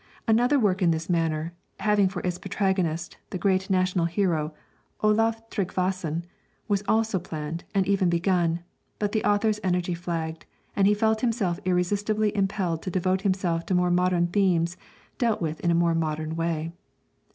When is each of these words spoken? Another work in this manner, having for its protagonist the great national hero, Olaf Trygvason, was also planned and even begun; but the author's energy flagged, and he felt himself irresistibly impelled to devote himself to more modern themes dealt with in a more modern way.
Another 0.27 0.57
work 0.57 0.81
in 0.81 0.89
this 0.89 1.11
manner, 1.11 1.53
having 1.79 2.09
for 2.09 2.21
its 2.21 2.39
protagonist 2.39 3.17
the 3.29 3.37
great 3.37 3.69
national 3.69 4.05
hero, 4.05 4.51
Olaf 5.01 5.47
Trygvason, 5.51 6.23
was 6.67 6.83
also 6.87 7.19
planned 7.19 7.65
and 7.75 7.87
even 7.87 8.09
begun; 8.09 8.61
but 8.97 9.11
the 9.11 9.23
author's 9.23 9.59
energy 9.63 9.93
flagged, 9.93 10.47
and 10.75 10.87
he 10.87 10.95
felt 10.95 11.21
himself 11.21 11.59
irresistibly 11.65 12.35
impelled 12.35 12.81
to 12.81 12.89
devote 12.89 13.21
himself 13.21 13.63
to 13.67 13.75
more 13.75 13.91
modern 13.91 14.25
themes 14.25 14.75
dealt 15.19 15.39
with 15.39 15.59
in 15.59 15.69
a 15.69 15.75
more 15.75 15.93
modern 15.93 16.35
way. 16.35 16.71